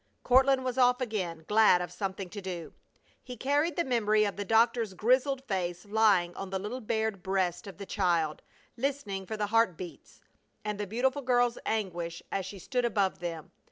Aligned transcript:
Courtland 0.23 0.65
was 0.65 0.79
off 0.79 0.99
again, 0.99 1.45
glad 1.47 1.79
of 1.79 1.91
something 1.91 2.27
to 2.27 2.41
do. 2.41 2.73
He 3.23 3.37
carried 3.37 3.75
the 3.75 3.83
memory 3.83 4.23
of 4.25 4.35
the 4.35 4.43
doctor's 4.43 4.95
grizzled 4.95 5.43
face 5.43 5.85
lying 5.85 6.33
on 6.35 6.49
the 6.49 6.57
little 6.57 6.81
bared 6.81 7.21
breast 7.21 7.67
of 7.67 7.77
the 7.77 7.85
child, 7.85 8.41
listening 8.75 9.27
for 9.27 9.37
the 9.37 9.45
heart 9.53 9.77
beats, 9.77 10.19
and 10.65 10.79
the 10.79 10.87
beautiful 10.87 11.21
girl's 11.21 11.59
anguish 11.67 12.23
as 12.31 12.47
she 12.47 12.57
stood 12.57 12.83
above 12.83 13.19
them. 13.19 13.51